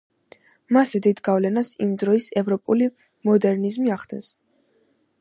[0.77, 2.91] მასზე დიდ გავლენას იმ დროის ევროპული
[3.31, 4.35] მოდერნიზმი ახდენს.